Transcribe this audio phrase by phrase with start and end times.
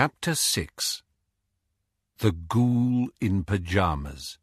[0.00, 1.02] Chapter 6
[2.18, 4.38] The Ghoul in Pyjamas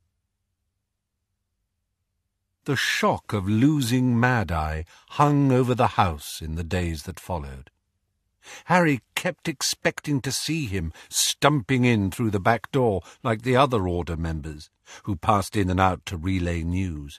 [2.65, 7.69] The shock of losing Mad-Eye hung over the house in the days that followed.
[8.65, 13.87] Harry kept expecting to see him stumping in through the back door like the other
[13.87, 14.69] Order members,
[15.03, 17.17] who passed in and out to relay news.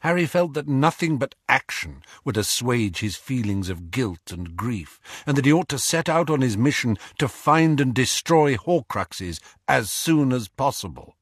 [0.00, 5.36] Harry felt that nothing but action would assuage his feelings of guilt and grief, and
[5.36, 9.90] that he ought to set out on his mission to find and destroy Horcruxes as
[9.90, 11.16] soon as possible.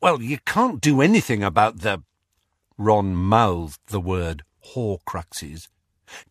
[0.00, 2.02] Well, you can't do anything about the...
[2.76, 4.44] Ron mouthed the word
[4.74, 5.68] Horcruxes.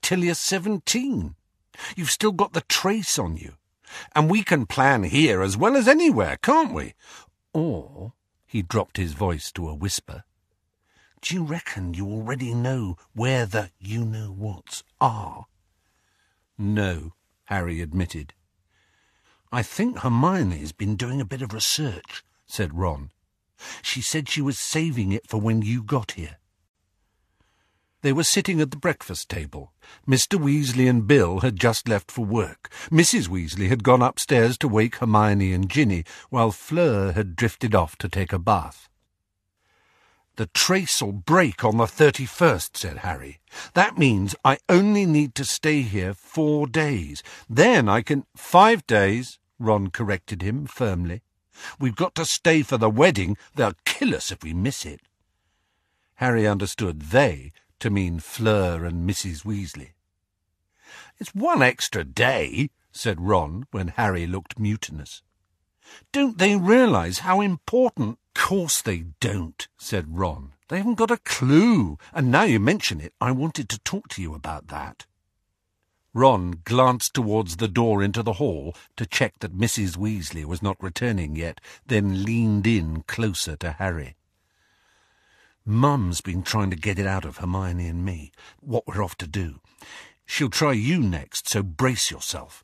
[0.02, 1.36] Till you're seventeen.
[1.96, 3.54] You've still got the trace on you.
[4.16, 6.94] And we can plan here as well as anywhere, can't we?
[7.54, 8.14] Or,
[8.46, 10.24] he dropped his voice to a whisper,
[11.22, 15.46] do you reckon you already know where the you-know-whats are?
[16.58, 17.14] No,
[17.46, 18.34] Harry admitted.
[19.52, 23.12] I think Hermione's been doing a bit of research, said Ron.
[23.82, 26.38] She said she was saving it for when you got here.
[28.02, 29.74] They were sitting at the breakfast table.
[30.08, 30.40] Mr.
[30.40, 32.70] Weasley and Bill had just left for work.
[32.92, 33.28] Mrs.
[33.28, 38.08] Weasley had gone upstairs to wake Hermione and Ginny, while Fleur had drifted off to
[38.08, 38.88] take a bath.
[40.38, 43.40] The trace'll break on the 31st, said Harry.
[43.74, 47.24] That means I only need to stay here four days.
[47.50, 48.24] Then I can...
[48.36, 51.24] Five days, Ron corrected him firmly.
[51.80, 53.36] We've got to stay for the wedding.
[53.56, 55.02] They'll kill us if we miss it.
[56.16, 59.44] Harry understood they to mean Fleur and Mrs.
[59.44, 59.94] Weasley.
[61.18, 65.24] It's one extra day, said Ron when Harry looked mutinous.
[66.12, 70.54] Don't they realize how important course they don't, said Ron.
[70.70, 71.98] They haven't got a clue.
[72.14, 75.06] And now you mention it, I wanted to talk to you about that.
[76.14, 79.98] Ron glanced towards the door into the hall to check that Mrs.
[79.98, 84.16] Weasley was not returning yet, then leaned in closer to Harry.
[85.66, 88.32] Mum's been trying to get it out of Hermione and me,
[88.62, 89.60] what we're off to do.
[90.26, 92.64] She'll try you next, so brace yourself.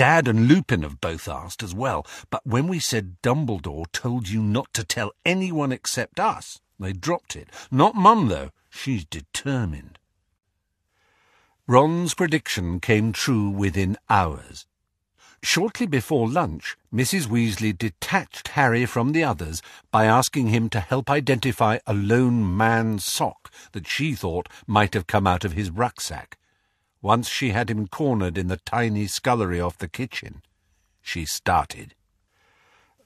[0.00, 4.42] Dad and Lupin have both asked as well, but when we said Dumbledore told you
[4.42, 7.50] not to tell anyone except us, they dropped it.
[7.70, 8.48] Not Mum, though.
[8.70, 9.98] She's determined.
[11.66, 14.64] Ron's prediction came true within hours.
[15.42, 17.26] Shortly before lunch, Mrs.
[17.26, 23.04] Weasley detached Harry from the others by asking him to help identify a lone man's
[23.04, 26.38] sock that she thought might have come out of his rucksack.
[27.02, 30.42] Once she had him cornered in the tiny scullery off the kitchen,
[31.00, 31.94] she started.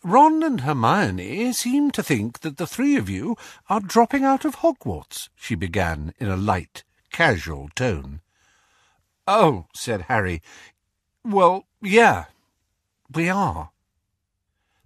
[0.03, 3.37] Ron and Hermione seem to think that the three of you
[3.71, 8.21] are dropping out of Hogwarts, she began in a light, casual tone.
[9.27, 10.43] Oh, said Harry.
[11.25, 12.27] Well, yeah,
[13.11, 13.71] we are.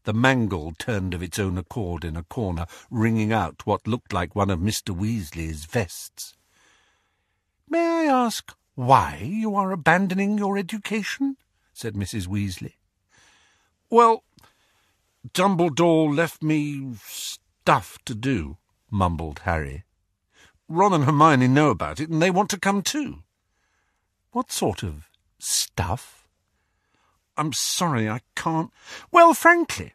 [0.04, 4.36] The mangle turned of its own accord in a corner, wringing out what looked like
[4.36, 4.96] one of Mr.
[4.96, 6.34] Weasley's vests.
[7.68, 11.36] May I ask why you are abandoning your education?
[11.72, 12.28] said Mrs.
[12.28, 12.74] Weasley.
[13.90, 14.22] Well,
[15.34, 18.58] Dumbledore left me stuff to do,
[18.88, 19.82] mumbled Harry.
[20.68, 23.24] Ron and Hermione know about it, and they want to come too.
[24.30, 25.08] What sort of
[25.40, 26.28] stuff?
[27.36, 28.70] I'm sorry, I can't.
[29.10, 29.94] Well, frankly,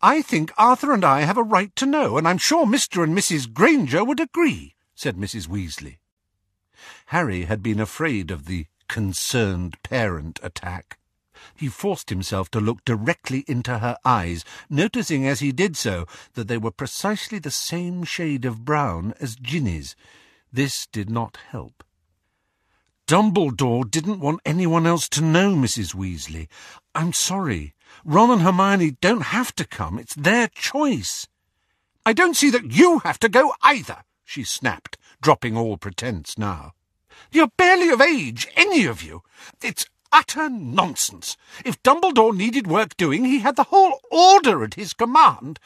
[0.00, 3.02] I think Arthur and I have a right to know, and I'm sure Mr.
[3.02, 3.52] and Mrs.
[3.52, 5.48] Granger would agree, said Mrs.
[5.48, 5.99] Weasley.
[7.06, 10.98] Harry had been afraid of the concerned parent attack.
[11.54, 16.48] He forced himself to look directly into her eyes, noticing as he did so that
[16.48, 19.96] they were precisely the same shade of brown as Ginny's.
[20.52, 21.84] This did not help.
[23.06, 25.94] Dumbledore didn't want anyone else to know, Mrs.
[25.94, 26.48] Weasley.
[26.94, 27.74] I'm sorry.
[28.04, 29.98] Ron and Hermione don't have to come.
[29.98, 31.26] It's their choice.
[32.06, 36.72] I don't see that you have to go either, she snapped, dropping all pretence now.
[37.32, 39.22] You're barely of age, any of you.
[39.60, 41.36] It's utter nonsense.
[41.64, 45.58] If Dumbledore needed work doing, he had the whole order at his command.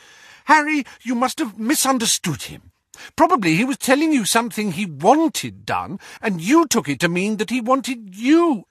[0.47, 2.73] Harry, you must have misunderstood him.
[3.17, 7.37] Probably he was telling you something he wanted done, and you took it to mean
[7.37, 8.65] that he wanted you.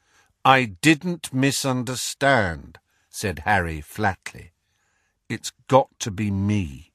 [0.43, 2.79] I didn't misunderstand,
[3.09, 4.53] said Harry flatly.
[5.29, 6.92] It's got to be me.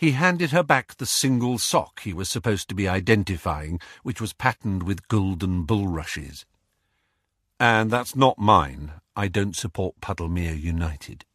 [0.00, 4.32] He handed her back the single sock he was supposed to be identifying, which was
[4.32, 6.46] patterned with golden bulrushes.
[7.58, 8.92] And that's not mine.
[9.14, 11.26] I don't support Puddlemere United.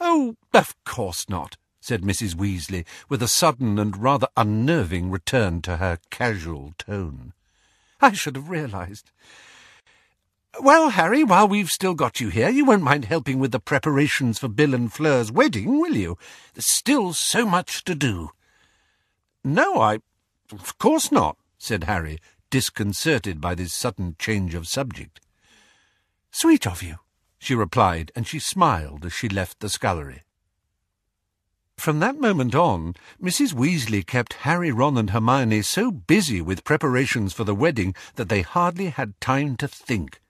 [0.00, 2.34] Oh, of course not, said Mrs.
[2.34, 7.32] Weasley, with a sudden and rather unnerving return to her casual tone.
[8.00, 9.12] I should have realized.
[10.60, 14.38] Well, Harry, while we've still got you here, you won't mind helping with the preparations
[14.38, 16.16] for Bill and Fleur's wedding, will you?
[16.54, 18.30] There's still so much to do.
[19.42, 19.98] No, I...
[20.52, 22.18] Of course not, said Harry,
[22.50, 25.20] disconcerted by this sudden change of subject.
[26.30, 26.96] Sweet of you,
[27.38, 30.22] she replied, and she smiled as she left the scullery.
[31.76, 33.52] From that moment on, Mrs.
[33.54, 38.42] Weasley kept Harry, Ron, and Hermione so busy with preparations for the wedding that they
[38.42, 40.20] hardly had time to think.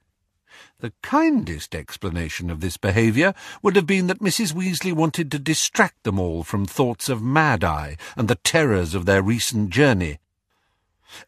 [0.81, 4.53] The kindest explanation of this behaviour would have been that Mrs.
[4.53, 9.23] Weasley wanted to distract them all from thoughts of Mad-Eye and the terrors of their
[9.23, 10.19] recent journey.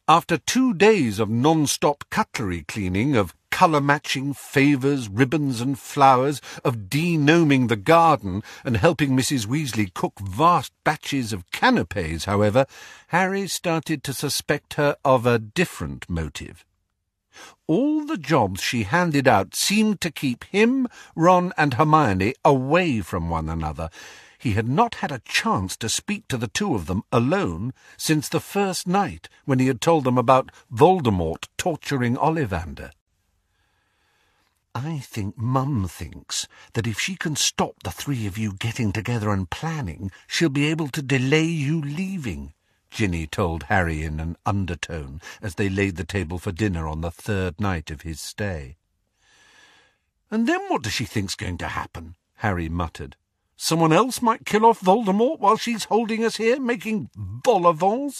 [0.08, 7.68] After two days of non-stop cutlery cleaning, of colour-matching favours, ribbons and flowers, of de-gnoming
[7.68, 9.46] the garden, and helping Mrs.
[9.46, 12.66] Weasley cook vast batches of canapes, however,
[13.08, 16.66] Harry started to suspect her of a different motive.
[17.66, 23.28] All the jobs she handed out seemed to keep him, Ron, and Hermione away from
[23.28, 23.90] one another.
[24.38, 28.28] He had not had a chance to speak to the two of them alone since
[28.28, 32.90] the first night when he had told them about Voldemort torturing Ollivander.
[34.74, 39.30] I think Mum thinks that if she can stop the three of you getting together
[39.30, 42.52] and planning, she'll be able to delay you leaving,
[42.90, 47.10] Ginny told Harry in an undertone as they laid the table for dinner on the
[47.10, 48.76] third night of his stay.
[50.30, 52.16] And then what does she think's going to happen?
[52.36, 53.16] Harry muttered.
[53.56, 58.10] Someone else might kill off Voldemort while she's holding us here, making vol au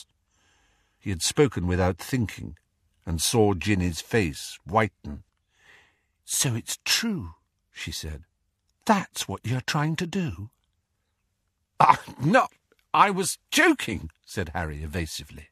[0.98, 2.56] He had spoken without thinking,
[3.04, 5.24] and saw Ginny's face whiten.
[6.24, 7.34] So it's true,
[7.70, 8.24] she said.
[8.86, 10.50] That's what you're trying to do?
[11.78, 12.46] Ah, no,
[12.96, 15.50] I was joking, said Harry evasively.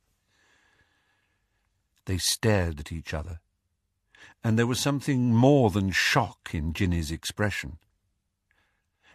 [2.07, 3.41] They stared at each other,
[4.43, 7.77] and there was something more than shock in Ginny's expression.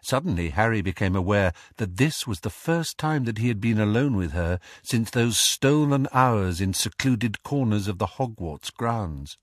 [0.01, 4.15] Suddenly Harry became aware that this was the first time that he had been alone
[4.15, 9.39] with her since those stolen hours in secluded corners of the Hogwarts grounds.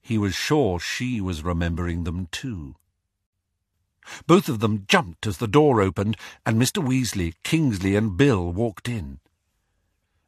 [0.00, 2.74] He was sure she was remembering them too.
[4.26, 6.16] Both of them jumped as the door opened,
[6.46, 6.84] and Mr.
[6.84, 9.20] Weasley, Kingsley, and Bill walked in.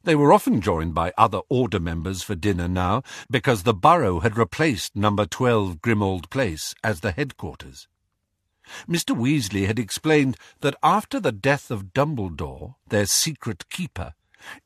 [0.03, 4.37] They were often joined by other Order members for dinner now, because the Burrow had
[4.37, 7.87] replaced number 12 Grimmauld Place as the headquarters.
[8.87, 9.15] Mr.
[9.15, 14.13] Weasley had explained that after the death of Dumbledore, their secret keeper,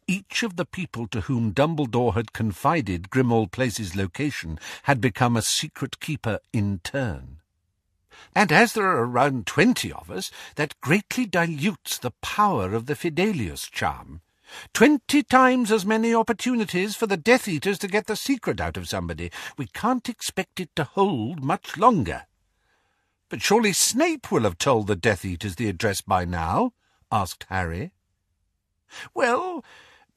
[0.07, 5.41] each of the people to whom Dumbledore had confided Grimmauld Place's location had become a
[5.41, 7.41] secret keeper in turn.
[8.35, 12.95] And as there are around twenty of us, that greatly dilutes the power of the
[12.95, 14.21] Fidelius charm.
[14.73, 18.87] Twenty times as many opportunities for the Death Eaters to get the secret out of
[18.87, 19.31] somebody.
[19.57, 22.27] We can't expect it to hold much longer.
[23.29, 26.73] But surely Snape will have told the Death Eaters the address by now?
[27.11, 27.91] asked Harry.
[29.13, 29.65] Well,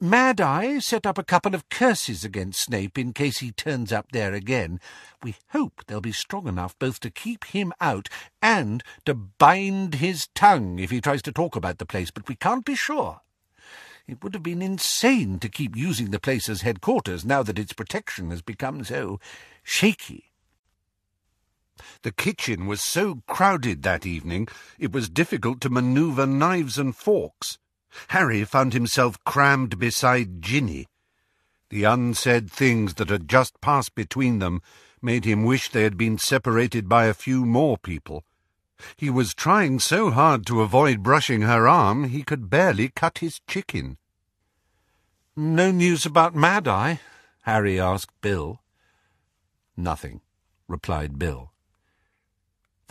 [0.03, 4.11] Mad Eye set up a couple of curses against Snape in case he turns up
[4.11, 4.79] there again.
[5.21, 8.09] We hope they'll be strong enough both to keep him out
[8.41, 12.33] and to bind his tongue if he tries to talk about the place, but we
[12.33, 13.21] can't be sure.
[14.07, 17.73] It would have been insane to keep using the place as headquarters now that its
[17.73, 19.19] protection has become so
[19.61, 20.31] shaky.
[22.01, 24.47] The kitchen was so crowded that evening
[24.79, 27.59] it was difficult to manoeuvre knives and forks.
[28.09, 30.87] Harry found himself crammed beside Ginny.
[31.69, 34.61] The unsaid things that had just passed between them
[35.01, 38.23] made him wish they had been separated by a few more people.
[38.97, 43.39] He was trying so hard to avoid brushing her arm he could barely cut his
[43.47, 43.97] chicken.
[45.35, 46.99] No news about Mad-Eye?
[47.43, 48.59] Harry asked Bill.
[49.77, 50.21] Nothing,
[50.67, 51.51] replied Bill.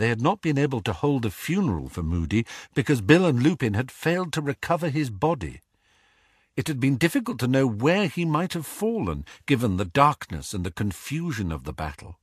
[0.00, 3.74] They had not been able to hold a funeral for Moody because Bill and Lupin
[3.74, 5.60] had failed to recover his body.
[6.56, 10.64] It had been difficult to know where he might have fallen, given the darkness and
[10.64, 12.18] the confusion of the battle.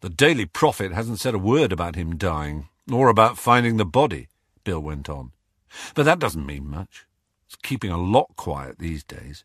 [0.00, 4.28] The Daily Prophet hasn't said a word about him dying, nor about finding the body,
[4.64, 5.32] Bill went on.
[5.94, 7.04] But that doesn't mean much.
[7.48, 9.44] It's keeping a lot quiet these days.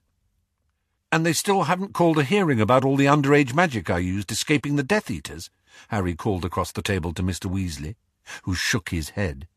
[1.11, 4.77] And they still haven't called a hearing about all the underage magic I used escaping
[4.77, 5.49] the Death Eaters?
[5.89, 7.51] Harry called across the table to Mr.
[7.51, 7.95] Weasley,
[8.43, 9.47] who shook his head.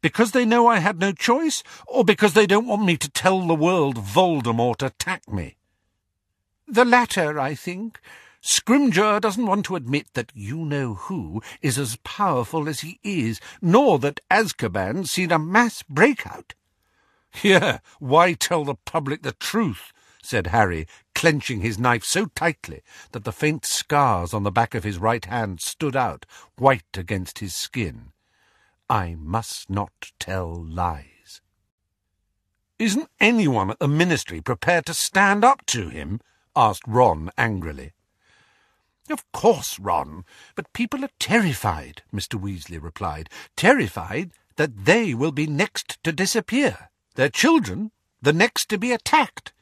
[0.00, 3.46] Because they know I had no choice, or because they don't want me to tell
[3.46, 5.56] the world Voldemort attacked me?
[6.66, 8.00] The latter, I think.
[8.40, 14.20] Scrimgeour doesn't want to admit that you-know-who is as powerful as he is, nor that
[14.30, 16.54] Azkaban's seen a mass breakout.
[17.42, 19.92] Yeah, why tell the public the truth?
[20.22, 20.86] said Harry,
[21.18, 25.24] clenching his knife so tightly that the faint scars on the back of his right
[25.24, 26.24] hand stood out,
[26.56, 28.12] white against his skin.
[28.88, 31.40] I must not tell lies.
[32.78, 36.20] Isn't anyone at the ministry prepared to stand up to him?
[36.54, 37.94] asked Ron angrily.
[39.10, 42.40] Of course, Ron, but people are terrified, Mr.
[42.40, 43.28] Weasley replied.
[43.56, 47.90] Terrified that they will be next to disappear, their children
[48.22, 49.52] the next to be attacked.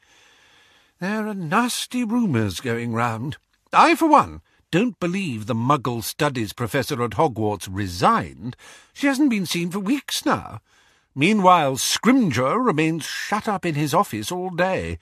[0.98, 3.36] There are nasty rumours going round.
[3.70, 8.56] I, for one, don't believe the Muggle Studies professor at Hogwarts resigned.
[8.94, 10.60] She hasn't been seen for weeks now.
[11.14, 14.98] Meanwhile, Scrimgeour remains shut up in his office all day.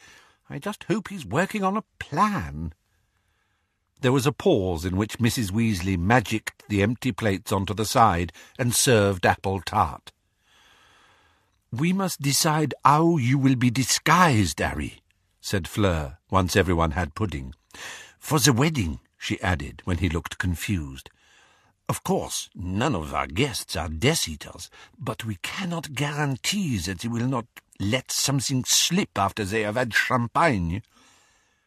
[0.50, 2.72] I just hope he's working on a plan.
[4.00, 5.52] There was a pause in which Mrs.
[5.52, 10.10] Weasley magicked the empty plates onto the side and served apple tart.
[11.70, 15.00] We must decide how you will be disguised, Harry,
[15.44, 17.54] said Fleur, once everyone had pudding.
[18.18, 21.10] For the wedding, she added, when he looked confused.
[21.86, 27.08] Of course, none of our guests are Death Eaters, but we cannot guarantee that they
[27.08, 27.44] will not
[27.78, 30.82] let something slip after they have had champagne.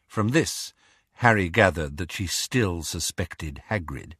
[0.07, 0.73] From this,
[1.17, 4.13] Harry gathered that she still suspected Hagrid.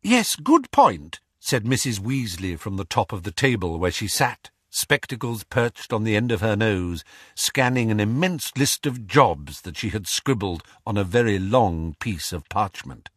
[0.00, 2.00] Yes, good point, said Mrs.
[2.00, 6.32] Weasley from the top of the table where she sat spectacles perched on the end
[6.32, 11.04] of her nose, scanning an immense list of jobs that she had scribbled on a
[11.04, 13.10] very long piece of parchment.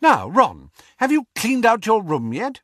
[0.00, 2.60] Now, Ron, have you cleaned out your room yet?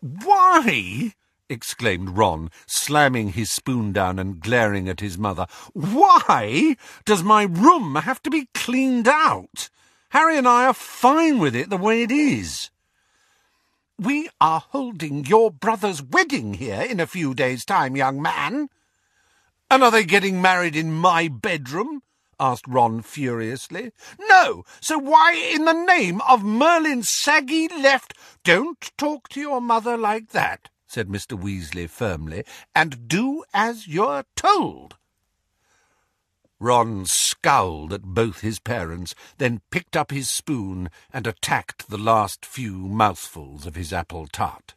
[0.00, 1.14] Why?
[1.48, 5.46] exclaimed Ron, slamming his spoon down and glaring at his mother.
[5.72, 9.70] Why does my room have to be cleaned out?
[10.10, 12.70] Harry and I are fine with it the way it is.
[14.00, 18.68] We are holding your brother's wedding here in a few days' time, young man.
[19.68, 22.02] And are they getting married in my bedroom?
[22.38, 23.90] asked Ron furiously.
[24.20, 28.14] No, so why in the name of Merlin's saggy left?
[28.44, 31.36] Don't talk to your mother like that, said Mr.
[31.36, 32.44] Weasley firmly,
[32.76, 34.96] and do as you're told.
[36.60, 42.44] Ron scowled at both his parents, then picked up his spoon and attacked the last
[42.44, 44.74] few mouthfuls of his apple tart.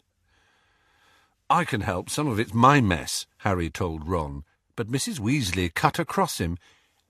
[1.49, 4.43] I can help, some of it's my mess, Harry told Ron,
[4.75, 5.19] but Mrs.
[5.19, 6.57] Weasley cut across him.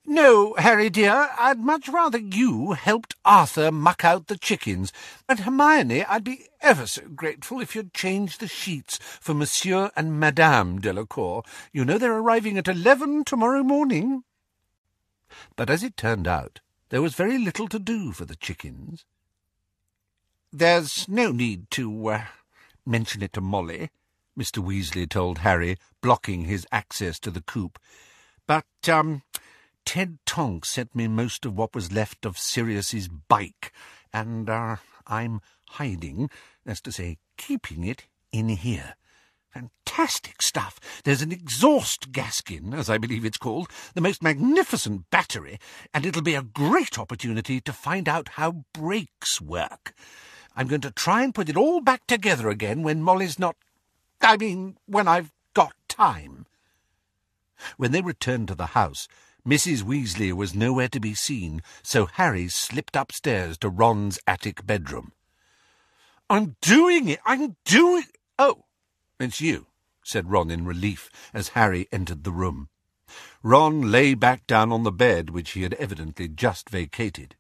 [0.04, 4.92] No, Harry dear, I'd much rather you helped Arthur muck out the chickens.
[5.30, 10.20] And Hermione, I'd be ever so grateful if you'd change the sheets for Monsieur and
[10.20, 11.44] Madame Delacour.
[11.72, 14.24] You know they're arriving at eleven tomorrow morning.
[15.56, 16.60] But as it turned out,
[16.90, 19.06] there was very little to do for the chickens.
[20.52, 22.24] There's no need to uh,
[22.86, 23.90] mention it to Molly,
[24.38, 24.64] Mr.
[24.64, 27.80] Weasley told Harry, blocking his access to the coop.
[28.48, 29.24] But, um,
[29.86, 33.72] Ted Tonks sent me most of what was left of Sirius's bike,
[34.14, 36.30] and, uh, I'm hiding,
[36.66, 38.96] that's to say, keeping it in here.
[39.54, 40.80] Fantastic stuff.
[41.04, 45.60] There's an exhaust gaskin, as I believe it's called, the most magnificent battery,
[45.94, 49.94] and it'll be a great opportunity to find out how brakes work.
[50.56, 53.58] I'm going to try and put it all back together again when Molly's not...
[54.22, 56.46] I mean, when I've got time.
[57.76, 59.08] When they returned to the house,
[59.46, 59.84] Mrs.
[59.84, 65.12] Weasley was nowhere to be seen, so Harry slipped upstairs to Ron's attic bedroom.
[66.30, 67.20] I'm doing it!
[67.26, 68.06] I'm doing...
[68.40, 68.64] Oh,
[69.24, 69.68] it's you,
[70.04, 72.70] said Ron in relief as Harry entered the room.
[73.44, 77.36] Ron lay back down on the bed which he had evidently just vacated.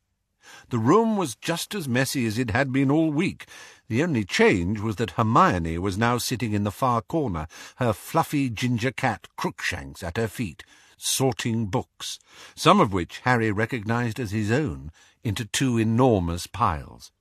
[0.70, 3.46] The room was just as messy as it had been all week.
[3.88, 7.48] The only change was that Hermione was now sitting in the far corner,
[7.78, 10.64] her fluffy ginger cat Crookshanks at her feet,
[10.98, 12.20] sorting books,
[12.56, 14.92] some of which Harry recognized as his own,
[15.24, 17.12] into two enormous piles.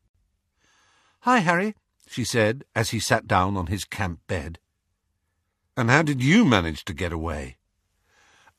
[1.20, 1.74] Hi, Harry,
[2.10, 4.58] she said, as he sat down on his camp bed.
[5.76, 7.56] And how did you manage to get away?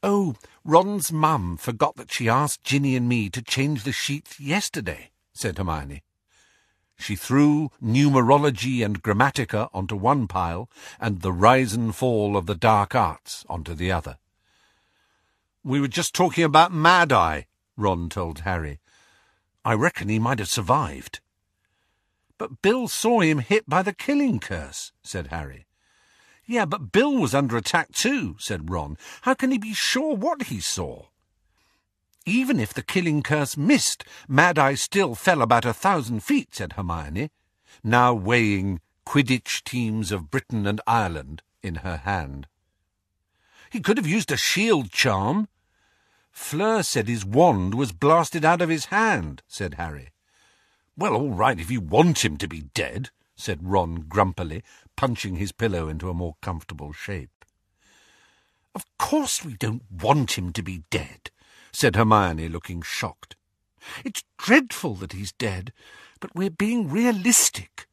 [0.02, 5.12] Oh, Ron's mum forgot that she asked Ginny and me to change the sheets yesterday,
[5.34, 6.02] said Hermione.
[6.98, 12.56] She threw numerology and grammatica onto one pile, and the rise and fall of the
[12.56, 14.18] dark arts onto the other.
[15.62, 18.80] We were just talking about Mad Eye, Ron told Harry.
[19.66, 21.20] I reckon he might have survived.
[22.42, 25.68] But Bill saw him hit by the killing curse, said Harry.
[26.44, 28.98] Yeah, but Bill was under attack too, said Ron.
[29.22, 31.10] How can he be sure what he saw?
[32.26, 36.74] Even if the killing curse missed, Mad Eye still fell about a thousand feet, said
[36.74, 37.30] Hermione,
[37.84, 42.48] now weighing Quidditch teams of Britain and Ireland in her hand.
[43.70, 45.48] He could have used a shield charm.
[46.32, 50.11] Fleur said his wand was blasted out of his hand, said Harry.
[50.98, 54.64] Well, all right, if you want him to be dead, said Ron grumpily,
[54.96, 57.46] punching his pillow into a more comfortable shape.
[58.76, 61.32] Of course we don't want him to be dead,
[61.72, 63.36] said Hermione, looking shocked.
[64.06, 65.74] It's dreadful that he's dead,
[66.20, 67.88] but we're being realistic.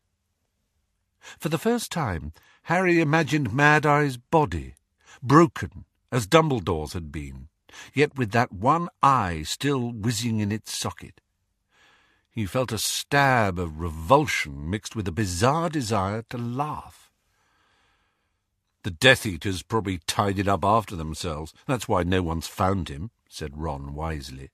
[1.38, 2.33] For the first time,
[2.64, 4.75] Harry imagined Mad Eye's body,
[5.23, 7.49] broken as Dumbledore's had been,
[7.95, 11.21] yet with that one eye still whizzing in its socket.
[12.38, 17.11] He felt a stab of revulsion mixed with a bizarre desire to laugh.
[18.85, 21.52] The Death Eaters probably tidied up after themselves.
[21.66, 24.50] That's why no one's found him, said Ron wisely.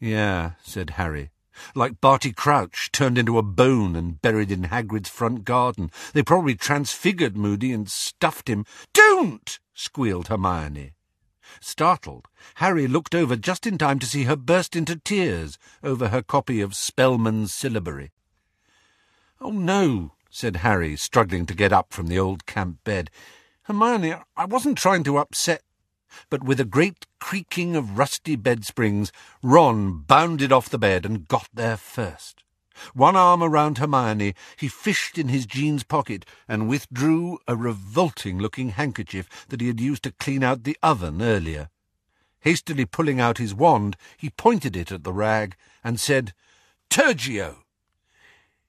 [0.00, 1.30] Yeah, said Harry.
[1.76, 5.92] Like Barty Crouch, turned into a bone and buried in Hagrid's front garden.
[6.12, 8.66] They probably transfigured Moody and stuffed him.
[8.92, 9.60] Don't!
[9.74, 10.93] squealed Hermione.
[11.60, 16.22] Startled, Harry looked over just in time to see her burst into tears over her
[16.22, 18.12] copy of Spellman's syllabary.
[19.40, 23.10] Oh, no, said Harry, struggling to get up from the old camp bed.
[23.62, 25.62] Hermione, I wasn't trying to upset.
[26.30, 29.10] But with a great creaking of rusty bed springs,
[29.42, 32.43] Ron bounded off the bed and got there first.
[32.92, 39.28] One arm around Hermione, he fished in his jeans pocket and withdrew a revolting-looking handkerchief
[39.48, 41.68] that he had used to clean out the oven earlier.
[42.40, 46.34] Hastily pulling out his wand, he pointed it at the rag and said,
[46.90, 47.64] Tergeo!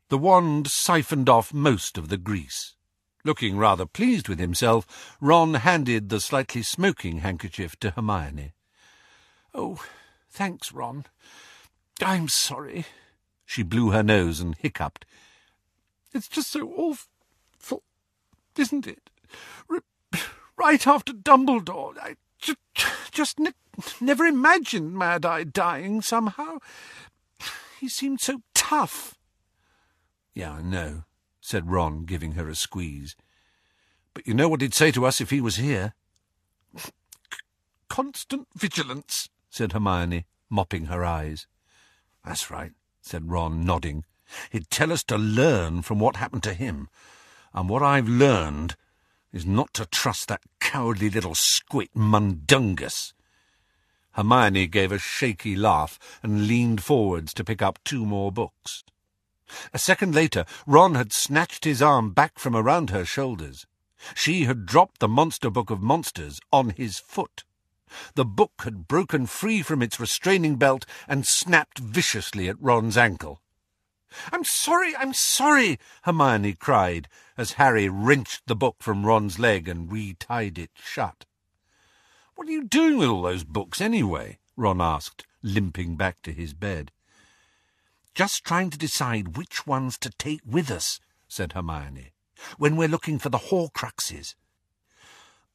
[0.09, 2.75] The wand siphoned off most of the grease.
[3.23, 8.53] Looking rather pleased with himself, Ron handed the slightly smoking handkerchief to Hermione.
[9.53, 9.83] Oh,
[10.29, 11.05] thanks, Ron.
[12.01, 12.85] I'm sorry.
[13.45, 15.05] She blew her nose and hiccuped.
[16.13, 17.83] It's just so awful,
[18.57, 19.09] isn't it?
[20.57, 22.57] right after Dumbledore, I just,
[23.11, 23.51] just ne
[23.99, 26.59] never imagined Mad Eye dying somehow.
[27.79, 29.15] He seemed so tough.
[30.33, 31.03] Yeah, I know,
[31.41, 33.15] said Ron, giving her a squeeze.
[34.13, 35.93] But you know what he'd say to us if he was here.
[37.89, 41.47] Constant vigilance, said Hermione, mopping her eyes.
[42.23, 42.71] That's right,
[43.05, 44.03] said Ron, nodding.
[44.49, 46.89] He'd tell us to learn from what happened to him.
[47.53, 48.75] And what I've learned
[49.31, 53.13] is not to trust that cowardly little squit Mundungus.
[54.13, 58.83] Hermione gave a shaky laugh and leaned forwards to pick up two more books.
[59.73, 63.67] A second later, Ron had snatched his arm back from around her shoulders.
[64.15, 67.43] She had dropped the Monster Book of Monsters on his foot.
[68.15, 73.41] The book had broken free from its restraining belt and snapped viciously at Ron's ankle.
[74.31, 79.89] I'm sorry, I'm sorry, Hermione cried, as Harry wrenched the book from Ron's leg and
[79.89, 81.25] retied it shut.
[82.35, 84.39] What are you doing with all those books, anyway?
[84.57, 86.91] Ron asked, limping back to his bed.
[88.13, 92.13] Just trying to decide which ones to take with us, said Hermione,
[92.57, 94.35] when we're looking for the Horcruxes.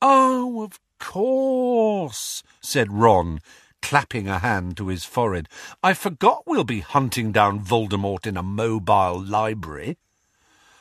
[0.03, 3.41] Oh, of course, said Ron,
[3.83, 5.49] clapping a hand to his forehead.
[5.83, 9.99] I forgot we'll be hunting down Voldemort in a mobile library.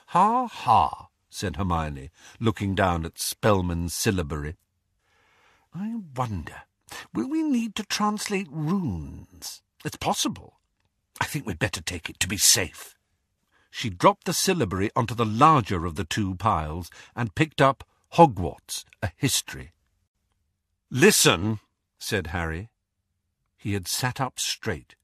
[0.07, 4.55] Ha ha, said Hermione, looking down at Spellman's syllabary.
[5.73, 6.63] I wonder,
[7.13, 9.61] will we need to translate runes?
[9.83, 10.59] It's possible.
[11.21, 12.95] I think we'd better take it to be safe.
[13.71, 18.85] She dropped the syllabary onto the larger of the two piles and picked up Hogwarts,
[19.03, 19.73] a history.
[20.91, 21.59] Listen,
[21.99, 22.69] said Harry.
[23.57, 24.95] He had sat up straight.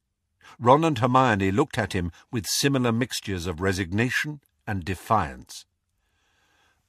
[0.57, 5.65] Ron and Hermione looked at him with similar mixtures of resignation and defiance.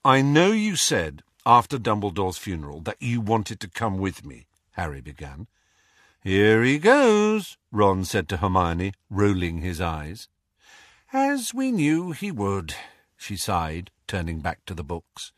[0.04, 5.00] I know you said, after Dumbledore's funeral, that you wanted to come with me, Harry
[5.00, 5.46] began.
[6.22, 10.28] Here he goes, Ron said to Hermione, rolling his eyes.
[11.12, 12.74] As we knew he would,
[13.16, 15.32] she sighed, turning back to the books.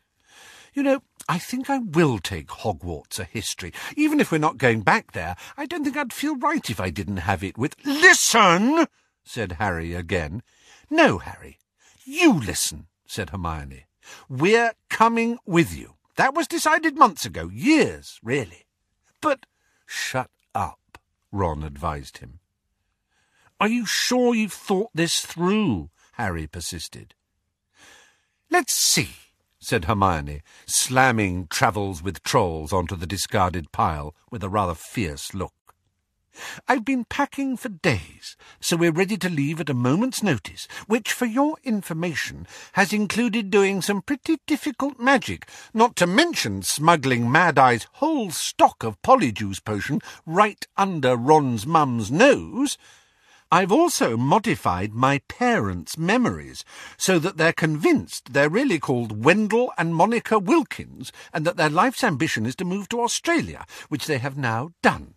[0.73, 3.71] You know, I think I will take Hogwarts a history.
[3.95, 6.89] Even if we're not going back there, I don't think I'd feel right if I
[6.89, 7.75] didn't have it with...
[7.85, 8.87] Listen!
[9.23, 10.41] said Harry again.
[10.89, 11.59] No, Harry,
[12.03, 13.85] you listen, said Hermione.
[14.27, 15.93] We're coming with you.
[16.15, 18.65] That was decided months ago, years, really.
[19.21, 19.45] But
[19.85, 20.97] shut up,
[21.31, 22.39] Ron advised him.
[23.59, 25.91] Are you sure you've thought this through?
[26.13, 27.13] Harry persisted.
[28.49, 29.09] Let's see,
[29.59, 35.53] said Hermione, slamming Travels with Trolls onto the discarded pile with a rather fierce look.
[36.67, 41.11] I've been packing for days, so we're ready to leave at a moment's notice, which,
[41.11, 47.87] for your information, has included doing some pretty difficult magic, not to mention smuggling Mad-Eye's
[47.93, 52.77] whole stock of polyjuice potion right under Ron's mum's nose.
[53.51, 56.63] I've also modified my parents' memories
[56.97, 62.03] so that they're convinced they're really called Wendell and Monica Wilkins and that their life's
[62.03, 65.15] ambition is to move to Australia, which they have now done.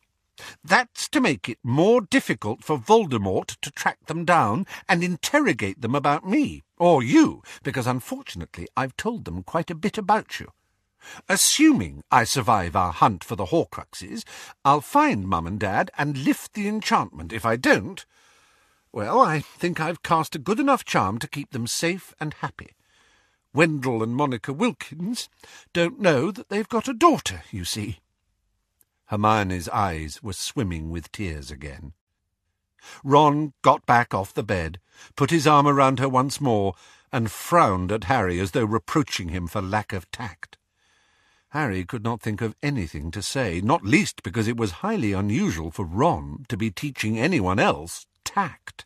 [0.64, 5.94] That's to make it more difficult for Voldemort to track them down and interrogate them
[5.94, 10.48] about me, or you, because unfortunately I've told them quite a bit about you.
[11.28, 14.24] Assuming I survive our hunt for the Horcruxes,
[14.64, 17.32] I'll find Mum and Dad and lift the enchantment.
[17.32, 18.06] If I don't,
[18.92, 22.72] well, I think I've cast a good enough charm to keep them safe and happy.
[23.55, 25.31] Wendell and Monica Wilkins
[25.72, 28.00] don't know that they've got a daughter, you see.
[29.07, 31.92] Hermione's eyes were swimming with tears again.
[33.02, 34.78] Ron got back off the bed,
[35.16, 36.74] put his arm around her once more,
[37.12, 40.59] and frowned at Harry as though reproaching him for lack of tact.
[41.50, 45.70] Harry could not think of anything to say, not least because it was highly unusual
[45.70, 48.84] for Ron to be teaching anyone else tact.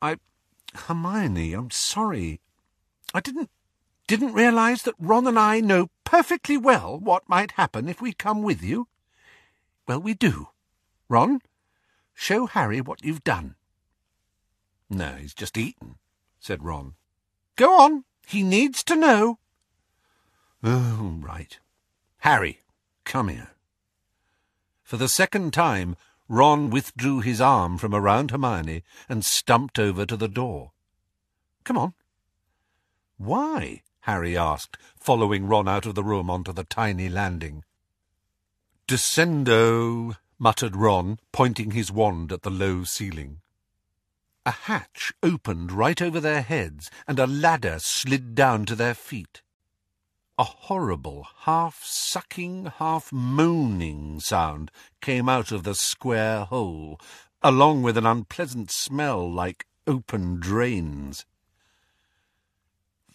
[0.00, 0.16] I...
[0.74, 2.40] Hermione, I'm sorry.
[3.12, 3.50] I didn't...
[4.06, 8.42] didn't realize that Ron and I know perfectly well what might happen if we come
[8.42, 8.88] with you.
[9.86, 10.48] Well, we do.
[11.08, 11.40] Ron,
[12.14, 13.56] show Harry what you've done.
[14.88, 15.96] No, he's just eaten,
[16.40, 16.94] said Ron.
[17.56, 18.04] Go on.
[18.26, 19.38] He needs to know.
[20.62, 21.58] Oh, right.
[22.18, 22.60] Harry,
[23.04, 23.50] come here.
[24.82, 25.96] For the second time,
[26.28, 30.72] Ron withdrew his arm from around Hermione and stumped over to the door.
[31.64, 31.94] Come on.
[33.18, 33.82] Why?
[34.00, 37.64] Harry asked, following Ron out of the room onto the tiny landing.
[38.88, 43.40] Descendo, muttered Ron, pointing his wand at the low ceiling.
[44.44, 49.41] A hatch opened right over their heads, and a ladder slid down to their feet.
[50.38, 56.98] A horrible, half-sucking, half-moaning sound came out of the square hole,
[57.42, 61.26] along with an unpleasant smell like open drains.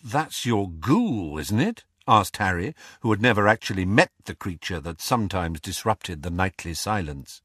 [0.04, 1.86] That's your ghoul, isn't it?
[2.08, 7.42] asked Harry, who had never actually met the creature that sometimes disrupted the nightly silence.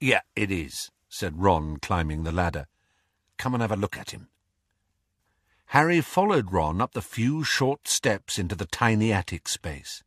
[0.00, 2.66] Yeah, it is, said Ron, climbing the ladder.
[3.38, 4.28] Come and have a look at him.
[5.72, 10.02] Harry followed Ron up the few short steps into the tiny attic space.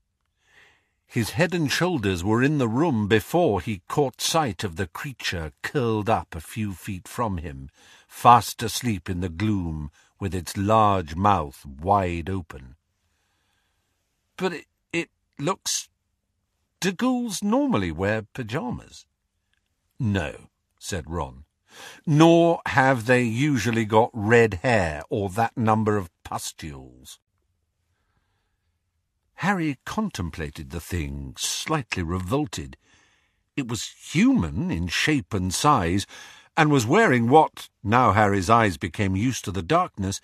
[1.07, 5.53] His head and shoulders were in the room before he caught sight of the creature
[5.63, 7.71] curled up a few feet from him,
[8.07, 12.75] fast asleep in the gloom, with its large mouth wide open.
[14.37, 15.89] But it, it looks...
[16.79, 19.07] Do ghouls normally wear pyjamas?
[19.99, 21.44] No, said Ron.
[22.05, 27.19] Nor have they usually got red hair or that number of pustules.
[29.35, 32.77] Harry contemplated the thing, slightly revolted.
[33.55, 36.05] It was human in shape and size,
[36.57, 40.21] and was wearing what, now Harry's eyes became used to the darkness,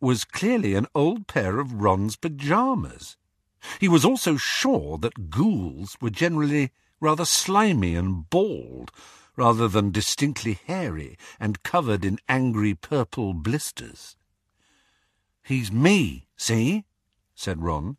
[0.00, 3.16] was clearly an old pair of Ron's pyjamas.
[3.78, 8.90] He was also sure that ghouls were generally rather slimy and bald,
[9.40, 14.14] rather than distinctly hairy and covered in angry purple blisters.
[15.42, 16.84] He's me, see?
[17.34, 17.96] said Ron.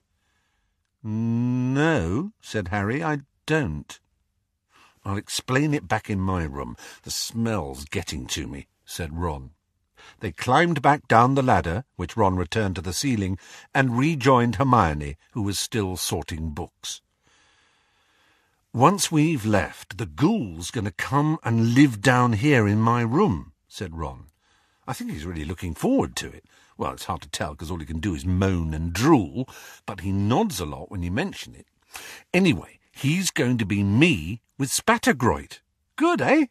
[1.02, 4.00] No, said Harry, I don't.
[5.04, 6.78] I'll explain it back in my room.
[7.02, 9.50] The smell's getting to me, said Ron.
[10.20, 13.40] They climbed back down the ladder, which Ron returned to the ceiling,
[13.74, 17.02] and rejoined Hermione, who was still sorting books.
[18.74, 23.52] Once we've left, the ghoul's going to come and live down here in my room,
[23.68, 24.28] said Ron.
[24.88, 26.46] I think he's really looking forward to it.
[26.78, 29.50] Well, it's hard to tell because all he can do is moan and drool,
[29.86, 31.66] but he nods a lot when you mention it.
[32.34, 35.60] Anyway, he's going to be me with Spattergroit.
[35.98, 36.46] Good, eh?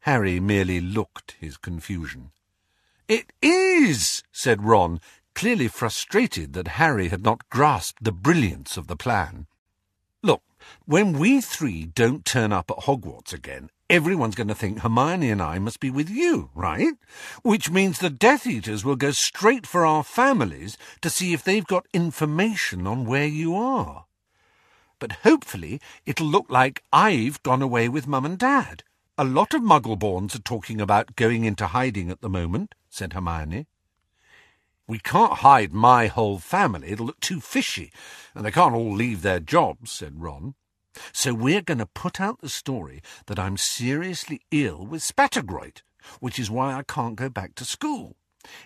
[0.00, 2.32] Harry merely looked his confusion.
[3.08, 5.00] It is, said Ron,
[5.34, 9.46] clearly frustrated that Harry had not grasped the brilliance of the plan.
[10.84, 15.42] When we three don't turn up at Hogwarts again, everyone's going to think Hermione and
[15.42, 16.94] I must be with you, right?
[17.42, 21.66] Which means the Death Eaters will go straight for our families to see if they've
[21.66, 24.06] got information on where you are.
[24.98, 28.82] But hopefully it'll look like I've gone away with Mum and Dad.
[29.18, 33.66] A lot of Muggleborns are talking about going into hiding at the moment, said Hermione.
[34.88, 36.88] We can't hide my whole family.
[36.88, 37.92] It'll look too fishy,
[38.34, 40.54] and they can't all leave their jobs, said Ron.
[41.12, 45.82] So we're going to put out the story that I'm seriously ill with spattergroit,
[46.20, 48.16] which is why I can't go back to school.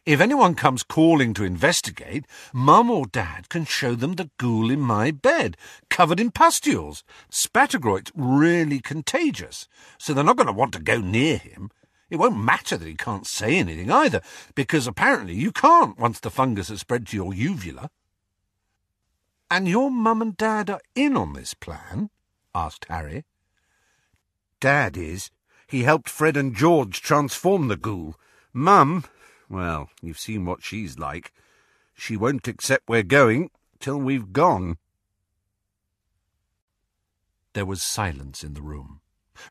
[0.07, 4.81] If anyone comes calling to investigate, Mum or Dad can show them the ghoul in
[4.81, 5.57] my bed,
[5.90, 7.05] covered in pustules.
[7.31, 11.70] Spattergroit's really contagious, so they're not going to want to go near him.
[12.09, 14.22] It won't matter that he can't say anything either,
[14.55, 17.90] because apparently you can't once the fungus has spread to your uvula.
[19.50, 22.11] And your mum and dad are in on this plan?
[22.54, 23.24] asked Harry.
[24.61, 25.30] Dad is.
[25.68, 28.16] He helped Fred and George transform the ghoul.
[28.52, 29.04] Mum,
[29.48, 31.32] well, you've seen what she's like.
[31.94, 34.78] She won't accept we're going till we've gone.
[37.52, 39.00] There was silence in the room,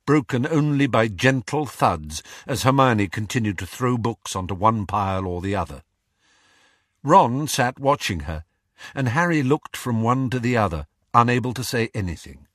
[0.06, 5.42] broken only by gentle thuds as Hermione continued to throw books onto one pile or
[5.42, 5.84] the other.
[7.04, 8.44] Ron sat watching her,
[8.94, 12.48] and Harry looked from one to the other, unable to say anything.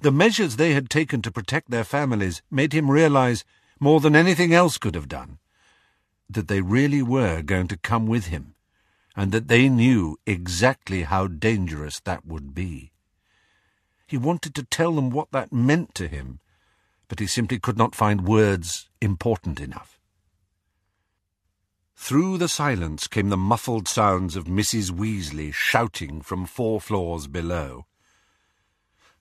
[0.00, 3.44] The measures they had taken to protect their families made him realize,
[3.80, 5.38] more than anything else could have done,
[6.30, 8.54] that they really were going to come with him,
[9.16, 12.92] and that they knew exactly how dangerous that would be.
[14.06, 16.38] He wanted to tell them what that meant to him,
[17.08, 19.98] but he simply could not find words important enough.
[22.02, 24.90] Through the silence came the muffled sounds of Mrs.
[24.90, 27.86] Weasley shouting from four floors below.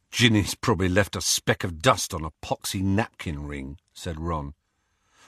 [0.09, 4.55] Ginny's probably left a speck of dust on a poxy napkin ring, said Ron.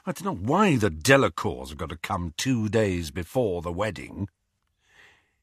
[0.03, 4.29] I don't know why the Delacours have got to come two days before the wedding.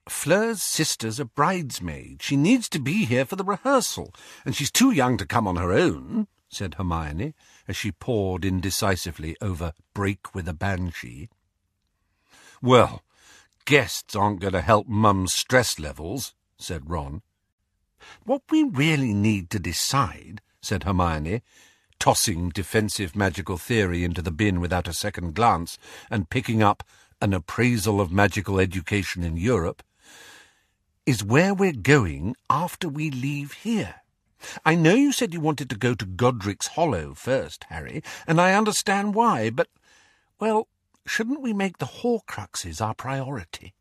[0.09, 2.23] Fleur's sister's a bridesmaid.
[2.23, 4.13] She needs to be here for the rehearsal,
[4.45, 7.35] and she's too young to come on her own, said Hermione,
[7.69, 11.29] as she pored indecisively over Break with a Banshee.
[12.63, 13.03] Well,
[13.65, 17.23] guests aren't going to help Mum's stress levels, said Ron.
[18.25, 21.43] What we really need to decide, said Hermione,
[21.99, 25.79] tossing defensive magical theory into the bin without a second glance
[26.11, 26.83] and picking up
[27.23, 29.83] an appraisal of magical education in Europe,
[31.07, 33.97] is where we're going after we leave here.
[34.65, 38.55] I know you said you wanted to go to Godric's Hollow first, Harry, and I
[38.55, 39.69] understand why, but,
[40.39, 40.69] well,
[41.11, 43.75] shouldn't we make the Horcruxes our priority?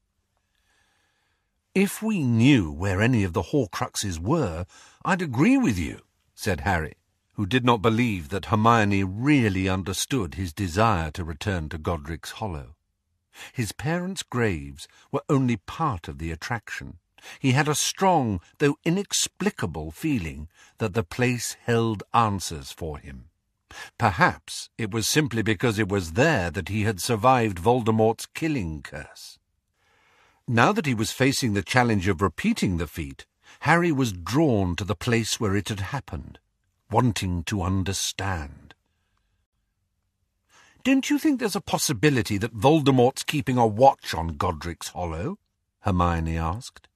[1.76, 4.66] If we knew where any of the Horcruxes were,
[5.06, 6.02] I'd agree with you,
[6.34, 6.96] said Harry
[7.40, 12.76] who did not believe that Hermione really understood his desire to return to Godric's Hollow.
[13.54, 16.98] His parents' graves were only part of the attraction.
[17.40, 23.29] He had a strong, though inexplicable, feeling that the place held answers for him.
[23.98, 29.40] Perhaps it was simply because it was there that he had survived Voldemort's killing curse.
[30.48, 33.26] Now that he was facing the challenge of repeating the feat,
[33.62, 36.40] Harry was drawn to the place where it had happened
[36.92, 38.74] wanting to understand.
[40.84, 45.38] Don't you think there's a possibility that Voldemort's keeping a watch on Godric's Hollow?
[45.82, 46.88] Hermione asked.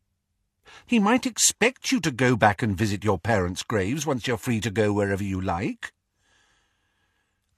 [0.85, 4.59] He might expect you to go back and visit your parents' graves once you're free
[4.61, 5.93] to go wherever you like.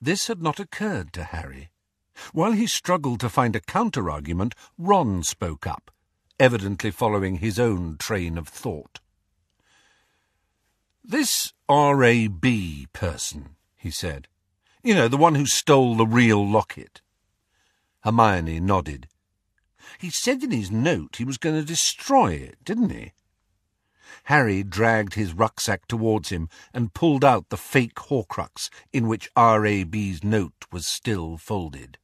[0.05, 1.71] This had not occurred to Harry.
[2.31, 5.89] While he struggled to find a counter-argument, Ron spoke up,
[6.39, 8.99] evidently following his own train of thought.
[11.03, 12.85] This R.A.B.
[12.93, 14.27] person, he said.
[14.83, 17.01] You know, the one who stole the real locket.
[18.03, 19.07] Hermione nodded.
[19.97, 23.13] He said in his note he was going to destroy it, didn't he?
[24.25, 30.23] Harry dragged his rucksack towards him and pulled out the fake Horcrux in which R.A.B.'s
[30.23, 31.99] note was still folded.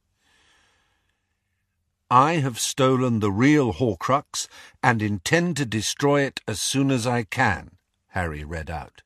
[2.11, 4.47] I have stolen the real Horcrux
[4.83, 7.77] and intend to destroy it as soon as I can,
[8.09, 9.01] Harry read out.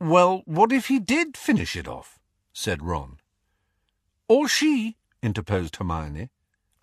[0.00, 2.18] Well, what if he did finish it off?
[2.52, 3.18] said Ron.
[4.28, 6.30] Or she, interposed Hermione.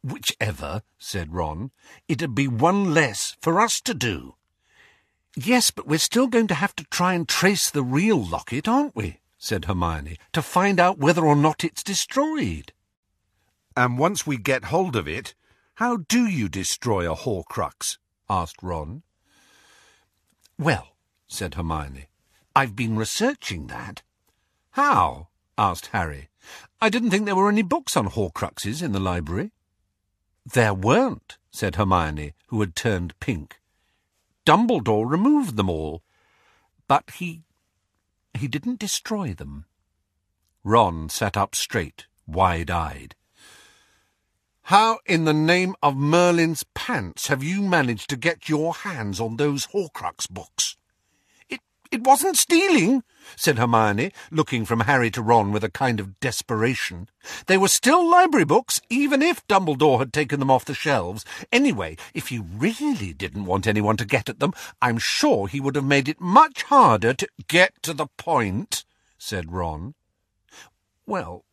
[0.04, 1.72] Whichever, said Ron.
[2.08, 4.36] It'd be one less for us to do.
[5.36, 8.96] Yes, but we're still going to have to try and trace the real locket, aren't
[8.96, 9.20] we?
[9.38, 12.72] said Hermione, to find out whether or not it's destroyed.
[13.76, 15.34] And once we get hold of it,
[15.76, 17.98] how do you destroy a Horcrux?
[18.30, 19.02] asked Ron.
[20.58, 20.96] Well,
[21.28, 22.08] said Hermione,
[22.56, 24.04] I've been researching that.
[24.72, 25.30] How?
[25.58, 26.30] asked Harry.
[26.80, 29.52] I didn't think there were any books on Horcruxes in the library.
[30.46, 33.60] There weren't, said Hermione, who had turned pink.
[34.46, 36.04] Dumbledore removed them all.
[36.88, 37.44] But he...
[38.34, 39.66] he didn't destroy them.
[40.64, 43.16] Ron sat up straight, wide-eyed.
[44.68, 49.36] How in the name of Merlin's pants have you managed to get your hands on
[49.36, 50.78] those Horcrux books?
[51.94, 53.04] It wasn't stealing,
[53.36, 57.08] said Hermione, looking from Harry to Ron with a kind of desperation.
[57.46, 61.24] They were still library books, even if Dumbledore had taken them off the shelves.
[61.52, 65.76] Anyway, if he really didn't want anyone to get at them, I'm sure he would
[65.76, 68.86] have made it much harder to get to the point,
[69.20, 69.94] said Ron.
[71.06, 71.46] Well,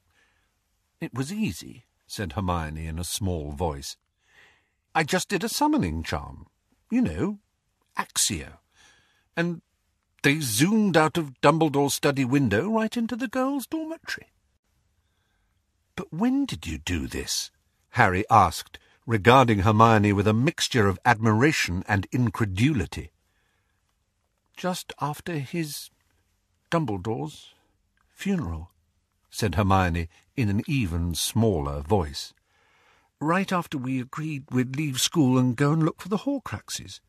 [1.02, 3.98] it was easy, said Hermione in a small voice.
[4.94, 6.46] I just did a summoning charm.
[6.90, 7.40] You know,
[7.98, 8.52] Accio.
[9.36, 9.60] And
[10.22, 14.28] they zoomed out of Dumbledore's study window right into the girls' dormitory.
[15.96, 17.50] But when did you do this?
[17.90, 23.10] Harry asked, regarding Hermione with a mixture of admiration and incredulity.
[24.56, 25.90] Just after his
[26.70, 27.54] Dumbledore's
[28.08, 28.70] funeral,
[29.30, 32.34] said Hermione in an even smaller voice.
[33.20, 37.00] Right after we agreed we'd leave school and go and look for the Horcruxes.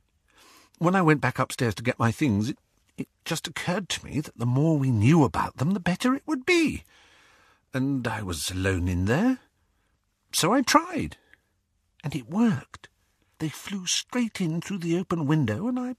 [0.77, 2.57] When I went back upstairs to get my things, it,
[2.97, 6.23] it just occurred to me that the more we knew about them, the better it
[6.25, 6.83] would be.
[7.73, 9.39] And I was alone in there.
[10.33, 11.17] So I tried.
[12.03, 12.89] And it worked.
[13.39, 15.95] They flew straight in through the open window, and I.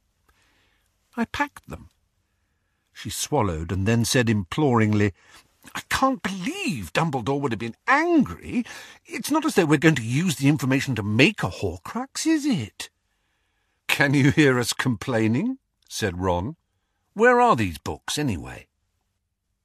[1.17, 1.91] I packed them.
[2.93, 5.13] She swallowed and then said imploringly,
[5.75, 8.65] I can't believe Dumbledore would have been angry.
[9.07, 12.45] It's not as though we're going to use the information to make a Horcrux, is
[12.45, 12.91] it?
[13.89, 15.59] Can you hear us complaining?
[15.89, 16.57] said Ron.
[17.15, 18.69] Where are these books, anyway?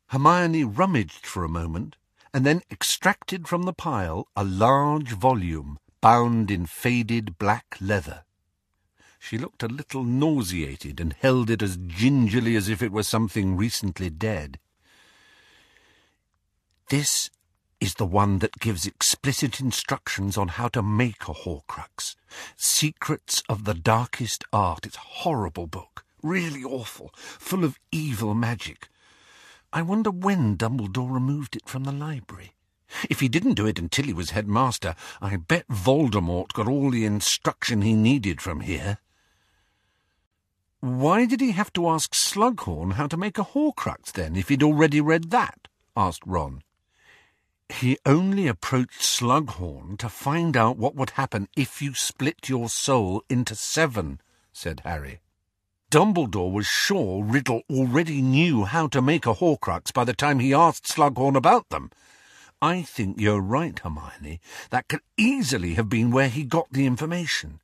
[0.07, 1.95] Hermione rummaged for a moment,
[2.33, 8.23] and then extracted from the pile a large volume bound in faded black leather.
[9.19, 13.57] She looked a little nauseated and held it as gingerly as if it were something
[13.57, 14.59] recently dead.
[16.89, 17.29] This
[17.79, 22.15] is the one that gives explicit instructions on how to make a Horcrux.
[22.55, 24.85] Secrets of the Darkest Art.
[24.85, 26.05] It's a horrible book.
[26.27, 27.11] Really awful.
[27.15, 28.89] Full of evil magic.
[29.71, 32.51] I wonder when Dumbledore removed it from the library.
[33.09, 37.05] If he didn't do it until he was headmaster, I bet Voldemort got all the
[37.05, 38.97] instruction he needed from here.
[40.81, 44.63] Why did he have to ask Slughorn how to make a Horcrux, then, if he'd
[44.63, 45.69] already read that?
[45.95, 46.61] asked Ron.
[47.69, 53.23] He only approached Slughorn to find out what would happen if you split your soul
[53.29, 54.19] into seven,
[54.51, 55.21] said Harry.
[55.89, 60.53] Dumbledore was sure Riddle already knew how to make a Horcrux by the time he
[60.53, 61.91] asked Slughorn about them.
[62.61, 64.41] I think you're right, Hermione.
[64.69, 67.61] That could easily have been where he got the information.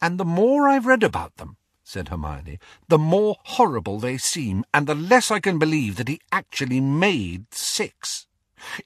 [0.00, 4.86] And the more I've read about them, said Hermione, the more horrible they seem, and
[4.86, 8.28] the less I can believe that he actually made six.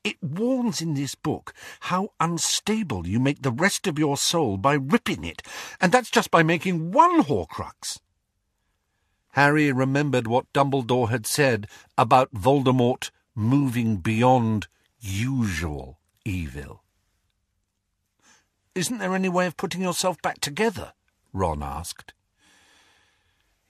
[0.03, 4.73] It warns in this book how unstable you make the rest of your soul by
[4.73, 5.43] ripping it,
[5.79, 7.99] and that's just by making one Horcrux.
[9.33, 11.67] Harry remembered what Dumbledore had said
[11.97, 14.67] about Voldemort moving beyond
[15.01, 16.83] usual evil.
[18.75, 20.93] Isn't there any way of putting yourself back together?
[21.33, 22.13] Ron asked.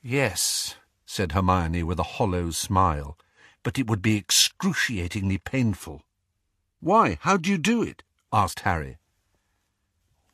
[0.02, 3.16] Yes, said Hermione with a hollow smile
[3.62, 6.02] but it would be excruciatingly painful.
[6.80, 8.02] Why, how do you do it?
[8.32, 8.98] asked Harry.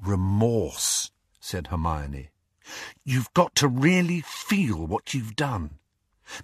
[0.01, 1.11] Remorse,
[1.41, 2.31] said Hermione.
[3.05, 5.79] You've got to really feel what you've done.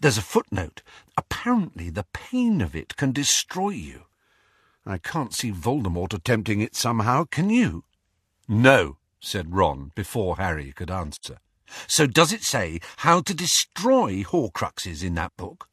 [0.00, 0.82] There's a footnote.
[1.16, 4.02] Apparently the pain of it can destroy you.
[4.86, 7.84] I can't see Voldemort attempting it somehow, can you?
[8.48, 11.38] No, said Ron, before Harry could answer.
[11.86, 15.68] So does it say how to destroy Horcruxes in that book?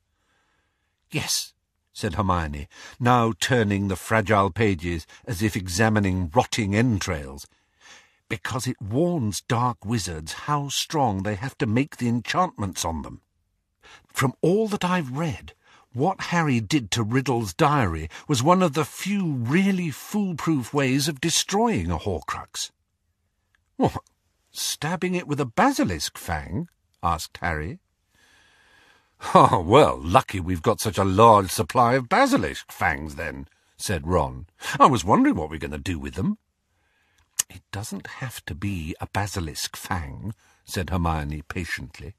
[1.12, 1.53] Yes,
[1.91, 2.67] said Hermione,
[2.99, 7.47] now turning the fragile pages as if examining rotting entrails.
[8.29, 13.21] Because it warns dark wizards how strong they have to make the enchantments on them.
[14.07, 15.53] From all that I've read,
[15.93, 21.19] what Harry did to Riddle's diary was one of the few really foolproof ways of
[21.19, 22.69] destroying a Horcrux.
[23.77, 24.03] What,
[24.51, 26.67] stabbing it with a basilisk fang?
[27.01, 27.79] asked Harry.
[29.33, 34.45] Oh, well, lucky we've got such a large supply of basilisk fangs, then, said Ron.
[34.79, 36.37] I was wondering what we're going to do with them.
[37.49, 40.33] It doesn't have to be a basilisk fang,
[40.65, 42.15] said Hermione patiently.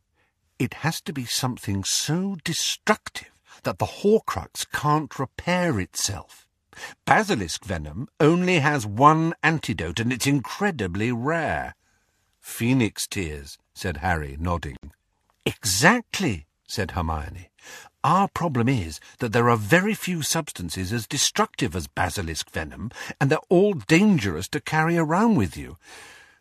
[0.59, 3.31] It has to be something so destructive
[3.63, 6.47] that the Horcrux can't repair itself.
[7.05, 11.75] Basilisk venom only has one antidote, and it's incredibly rare.
[12.41, 14.77] Phoenix tears, said Harry, nodding.
[15.47, 17.51] Exactly, said Hermione.
[18.03, 22.91] Our problem is that there are very few substances as destructive as basilisk venom,
[23.21, 25.77] and they're all dangerous to carry around with you.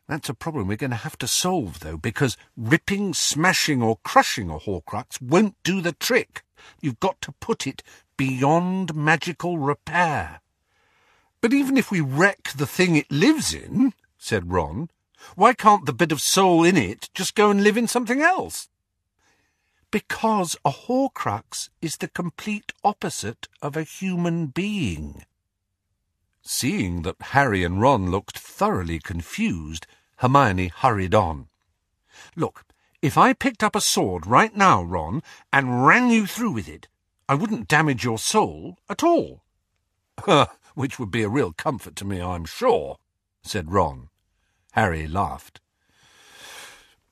[0.08, 4.50] That's a problem we're going to have to solve, though, because ripping, smashing, or crushing
[4.50, 6.44] a Horcrux won't do the trick.
[6.82, 7.84] You've got to put it
[8.16, 10.40] beyond magical repair.
[11.42, 14.90] But even if we wreck the thing it lives in, said Ron,
[15.36, 18.70] why can't the bit of soul in it just go and live in something else?
[19.92, 25.26] Because a Horcrux is the complete opposite of a human being.
[26.44, 29.88] Seeing that Harry and Ron looked thoroughly confused,
[30.18, 31.48] Hermione hurried on.
[32.36, 32.66] Look,
[33.02, 36.88] if I picked up a sword right now, Ron, and ran you through with it,
[37.28, 39.44] I wouldn't damage your soul at all.
[40.76, 42.98] Which would be a real comfort to me, I'm sure,
[43.42, 44.10] said Ron.
[44.74, 45.62] Harry laughed.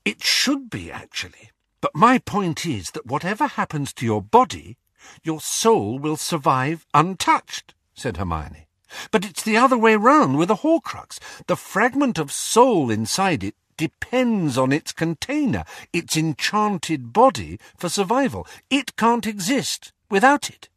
[0.04, 1.50] It should be, actually.
[1.80, 4.78] But my point is that whatever happens to your body,
[5.22, 8.66] your soul will survive untouched, said Hermione.
[9.10, 11.18] But it's the other way round with a Horcrux.
[11.46, 18.46] The fragment of soul inside it depends on its container, its enchanted body, for survival.
[18.70, 20.68] It can't exist without it.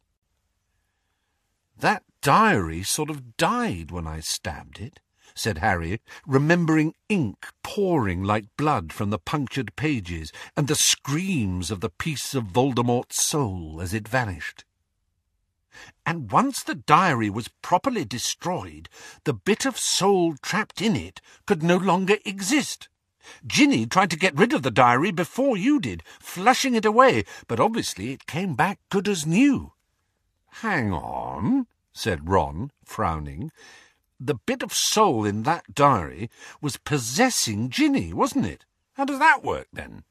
[1.78, 5.00] That diary sort of died when I stabbed it,
[5.34, 11.80] said Harry, remembering ink pouring like blood from the punctured pages and the screams of
[11.80, 14.64] the piece of Voldemort's soul as it vanished.
[16.04, 18.88] And once the diary was properly destroyed,
[19.24, 22.88] the bit of soul trapped in it could no longer exist.
[23.46, 27.60] Ginny tried to get rid of the diary before you did, flushing it away, but
[27.60, 29.72] obviously it came back good as new.
[30.56, 33.50] Hang on, said Ron, frowning.
[34.24, 38.64] The bit of soul in that diary was possessing Ginny, wasn't it?
[38.92, 40.04] How does that work, then?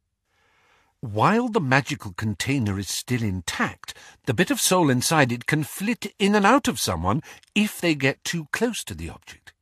[1.00, 3.94] While the magical container is still intact,
[4.26, 7.22] the bit of soul inside it can flit in and out of someone
[7.56, 9.54] if they get too close to the object.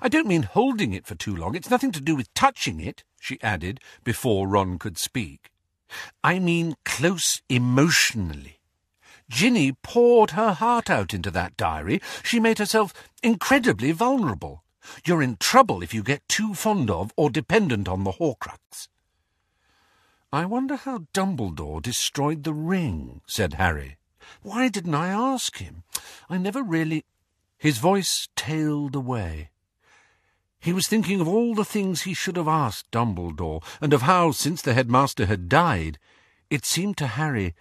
[0.00, 1.56] I don't mean holding it for too long.
[1.56, 5.50] It's nothing to do with touching it, she added, before Ron could speak.
[6.22, 8.55] I mean close emotionally.
[9.28, 12.00] Ginny poured her heart out into that diary.
[12.22, 14.62] She made herself incredibly vulnerable.
[15.04, 18.88] You're in trouble if you get too fond of or dependent on the Horcrux.
[20.32, 23.96] I wonder how Dumbledore destroyed the ring, said Harry.
[24.42, 25.84] Why didn't I ask him?
[26.28, 27.04] I never really.
[27.58, 29.50] His voice tailed away.
[30.58, 34.32] He was thinking of all the things he should have asked Dumbledore, and of how,
[34.32, 35.98] since the headmaster had died,
[36.50, 37.54] it seemed to Harry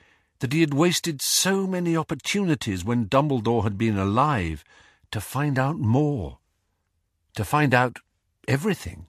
[0.46, 4.64] that he had wasted so many opportunities when Dumbledore had been alive
[5.10, 6.38] to find out more,
[7.36, 7.98] to find out
[8.48, 9.08] everything.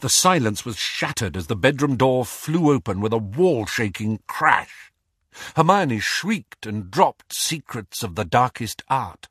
[0.00, 4.92] The silence was shattered as the bedroom door flew open with a wall-shaking crash.
[5.56, 9.28] Hermione shrieked and dropped secrets of the darkest art.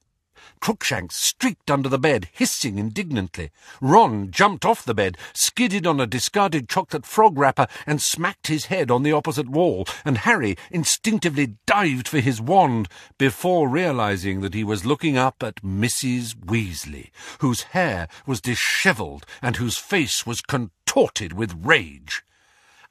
[0.60, 3.52] Crookshanks streaked under the bed, hissing indignantly.
[3.82, 8.66] Ron jumped off the bed, skidded on a discarded chocolate frog wrapper, and smacked his
[8.66, 12.88] head on the opposite wall, and Harry instinctively dived for his wand
[13.18, 16.36] before realizing that he was looking up at Mrs.
[16.36, 22.24] Weasley, whose hair was dishevelled and whose face was contorted with rage.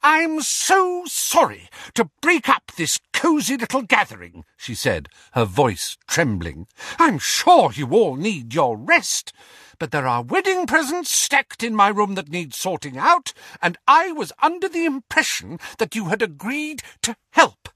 [0.02, 6.68] I'm so sorry to break up this cosy little gathering, she said, her voice trembling.
[6.98, 9.34] I'm sure you all need your rest,
[9.78, 14.10] but there are wedding presents stacked in my room that need sorting out, and I
[14.12, 17.68] was under the impression that you had agreed to help.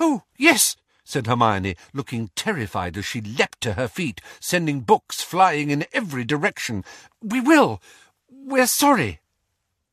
[0.00, 0.74] Oh, yes,
[1.04, 6.24] said Hermione, looking terrified as she leapt to her feet, sending books flying in every
[6.24, 6.82] direction.
[7.20, 7.82] We will.
[8.30, 9.20] We're sorry.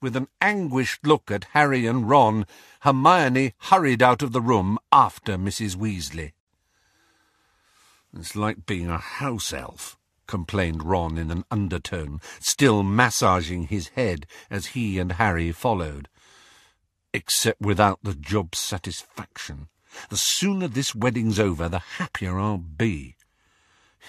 [0.02, 2.48] With an anguished look at Harry and Ron,
[2.80, 5.76] Hermione hurried out of the room after Mrs.
[5.76, 6.32] Weasley.
[8.18, 14.26] It's like being a house elf, complained Ron in an undertone, still massaging his head
[14.50, 16.10] as he and Harry followed.
[17.14, 19.68] Except without the job's satisfaction.
[20.10, 23.18] The sooner this wedding's over, the happier I'll be.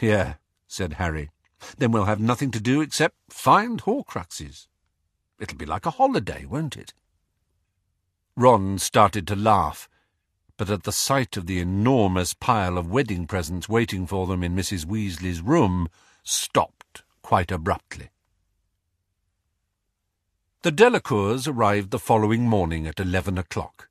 [0.00, 0.34] Yeah,
[0.66, 1.30] said Harry.
[1.76, 4.68] Then we'll have nothing to do except find Horcruxes.
[5.42, 6.94] It'll be like a holiday, won't it?
[8.36, 9.88] Ron started to laugh,
[10.56, 14.54] but at the sight of the enormous pile of wedding presents waiting for them in
[14.54, 14.86] Mrs.
[14.86, 15.88] Weasley's room,
[16.22, 18.10] stopped quite abruptly.
[20.62, 23.88] The Delacours arrived the following morning at eleven o'clock.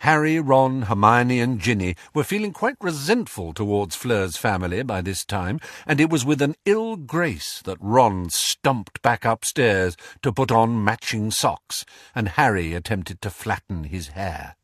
[0.00, 5.60] Harry, Ron, Hermione, and Ginny were feeling quite resentful towards Fleur's family by this time,
[5.86, 10.84] and it was with an ill grace that Ron stumped back upstairs to put on
[10.84, 14.56] matching socks, and Harry attempted to flatten his hair.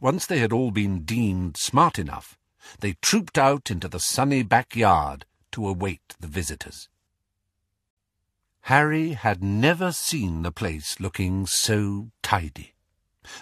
[0.00, 2.38] Once they had all been deemed smart enough,
[2.80, 6.88] they trooped out into the sunny backyard to await the visitors.
[8.62, 12.73] Harry had never seen the place looking so tidy.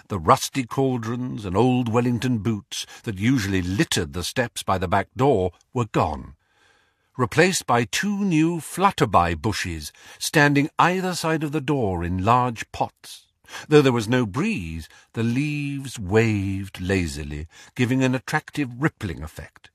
[0.07, 5.09] The rusty cauldrons and old Wellington boots that usually littered the steps by the back
[5.15, 6.35] door were gone,
[7.17, 13.27] replaced by two new flutterby bushes standing either side of the door in large pots.
[13.67, 19.69] Though there was no breeze, the leaves waved lazily, giving an attractive rippling effect.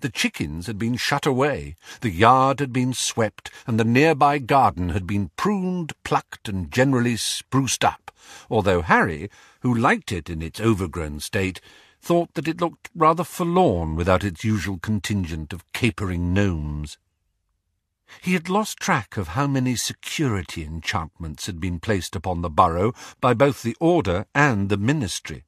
[0.00, 4.90] The chickens had been shut away, the yard had been swept, and the nearby garden
[4.90, 8.10] had been pruned, plucked, and generally spruced up,
[8.48, 9.28] although Harry,
[9.60, 11.60] who liked it in its overgrown state,
[12.00, 16.98] thought that it looked rather forlorn without its usual contingent of capering gnomes.
[18.22, 22.92] He had lost track of how many security enchantments had been placed upon the Burrow
[23.20, 25.44] by both the Order and the Ministry.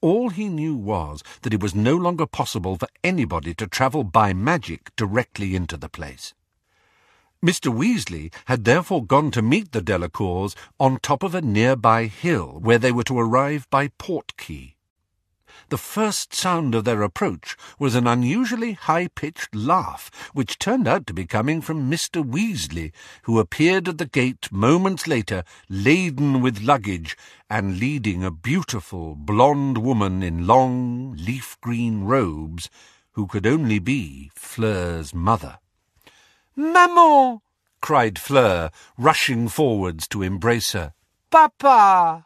[0.00, 4.32] All he knew was that it was no longer possible for anybody to travel by
[4.32, 6.34] magic directly into the place.
[7.44, 7.72] Mr.
[7.72, 12.78] Weasley had therefore gone to meet the Delacours on top of a nearby hill, where
[12.78, 14.75] they were to arrive by Portkey.
[15.68, 21.14] The first sound of their approach was an unusually high-pitched laugh, which turned out to
[21.14, 22.22] be coming from Mr.
[22.22, 22.92] Weasley,
[23.22, 27.16] who appeared at the gate moments later, laden with luggage,
[27.48, 32.68] and leading a beautiful blonde woman in long leaf-green robes,
[33.12, 35.58] who could only be Fleur's mother.
[36.54, 37.40] Maman!
[37.80, 40.92] cried Fleur, rushing forwards to embrace her.
[41.30, 42.25] Papa!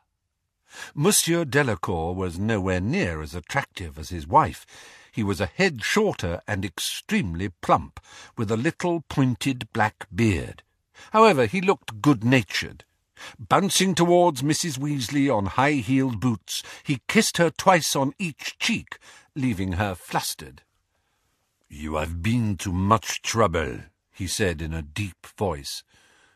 [0.94, 4.66] Monsieur Delacour was nowhere near as attractive as his wife.
[5.12, 8.00] He was a head shorter and extremely plump,
[8.36, 10.62] with a little pointed black beard.
[11.12, 12.84] However, he looked good-natured.
[13.38, 14.78] Bouncing towards Mrs.
[14.78, 18.98] Weasley on high-heeled boots, he kissed her twice on each cheek,
[19.34, 20.62] leaving her flustered.
[21.68, 23.80] You have been to much trouble,
[24.12, 25.82] he said in a deep voice.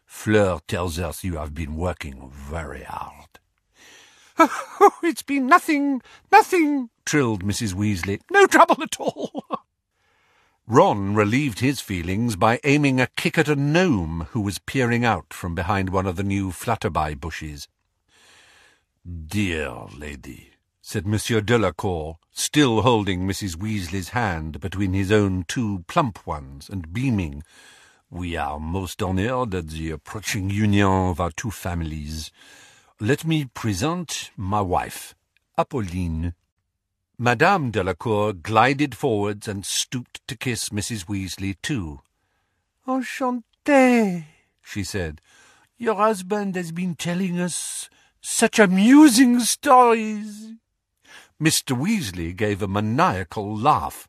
[0.05, 3.41] Fleur tells us you have been working very hard.
[4.39, 7.75] Oh, it's been nothing, nothing, trilled Mrs.
[7.75, 8.21] Weasley.
[8.31, 9.45] No trouble at all.
[10.67, 15.33] Ron relieved his feelings by aiming a kick at a gnome who was peering out
[15.33, 17.69] from behind one of the new flutterby bushes.
[19.27, 23.57] Dear lady, said Monsieur Delacour, still holding Mrs.
[23.57, 27.43] Weasley's hand between his own two plump ones and beaming,
[28.09, 32.31] we are most honoured at the approaching union of our two families.
[33.01, 35.17] Let me present my wife,
[35.59, 36.35] Apolline.
[37.19, 41.07] Madame Delacour glided forwards and stooped to kiss Mrs.
[41.07, 42.03] Weasley too.
[42.87, 44.27] Enchantée,
[44.63, 45.21] she said.
[45.77, 47.91] Your husband has been telling us
[48.21, 50.53] such amusing stories.
[51.43, 51.77] Mr.
[51.77, 54.09] Weasley gave a maniacal laugh.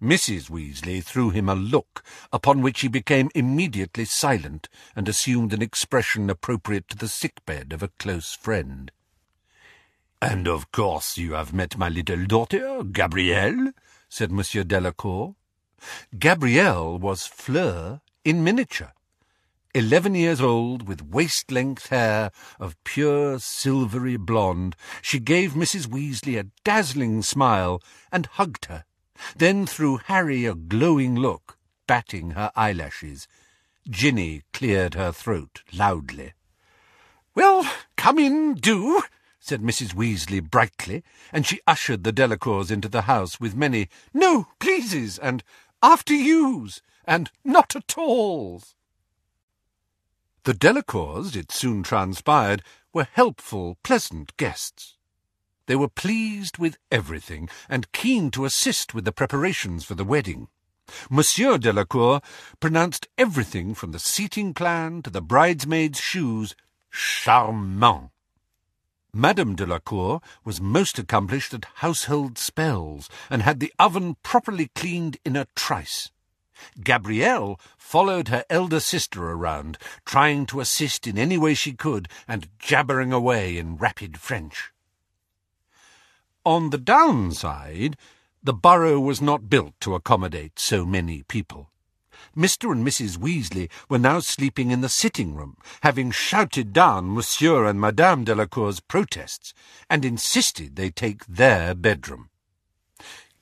[0.00, 0.50] Mrs.
[0.50, 2.02] Weasley threw him a look,
[2.32, 7.82] upon which he became immediately silent, and assumed an expression appropriate to the sick-bed of
[7.82, 8.90] a close friend.
[10.20, 13.72] And of course you have met my little daughter, Gabrielle,
[14.08, 15.34] said Monsieur Delacour.
[16.16, 18.92] Gabrielle was Fleur in miniature.
[19.74, 22.30] Eleven years old, with waist-length hair
[22.60, 25.86] of pure silvery blonde, she gave Mrs.
[25.86, 28.84] Weasley a dazzling smile and hugged her
[29.36, 33.28] then threw Harry a glowing look, batting her eyelashes.
[33.88, 36.34] Ginny cleared her throat loudly.
[37.34, 39.02] Well, come in, do,
[39.40, 39.94] said Mrs.
[39.94, 41.02] Weasley brightly,
[41.32, 45.42] and she ushered the Delacours into the house with many no pleases and
[45.82, 48.76] after yous and not at alls.
[50.44, 52.62] The Delacours, it soon transpired,
[52.92, 54.96] were helpful, pleasant guests.
[55.66, 60.48] They were pleased with everything, and keen to assist with the preparations for the wedding.
[61.08, 62.20] Monsieur Delacour
[62.58, 66.54] pronounced everything from the seating plan to the bridesmaids' shoes
[66.90, 68.10] charmant.
[69.14, 75.36] Madame Delacour was most accomplished at household spells, and had the oven properly cleaned in
[75.36, 76.10] a trice.
[76.82, 82.48] Gabrielle followed her elder sister around, trying to assist in any way she could, and
[82.58, 84.72] jabbering away in rapid French.
[86.44, 87.96] On the downside,
[88.42, 91.70] the Burrow was not built to accommodate so many people.
[92.36, 92.72] Mr.
[92.72, 93.16] and Mrs.
[93.16, 99.54] Weasley were now sleeping in the sitting-room, having shouted down Monsieur and Madame Delacour's protests,
[99.88, 102.28] and insisted they take their bedroom.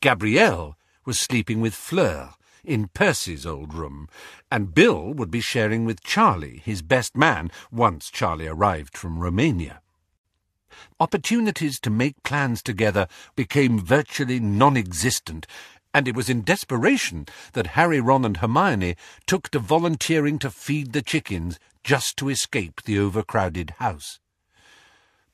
[0.03, 0.76] Gabrielle
[1.07, 2.34] was sleeping with Fleur
[2.64, 4.09] in Percy's old room,
[4.53, 9.80] and Bill would be sharing with Charlie, his best man, once Charlie arrived from Romania
[10.99, 13.07] opportunities to make plans together
[13.37, 15.47] became virtually non-existent,
[15.93, 20.93] and it was in desperation that Harry, Ron, and Hermione took to volunteering to feed
[20.93, 24.20] the chickens just to escape the overcrowded house.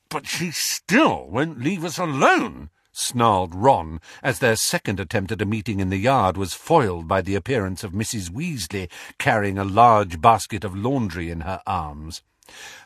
[0.09, 5.45] But she still won't leave us alone, snarled Ron, as their second attempt at a
[5.45, 8.31] meeting in the yard was foiled by the appearance of Mrs.
[8.31, 8.89] Weasley
[9.19, 12.23] carrying a large basket of laundry in her arms.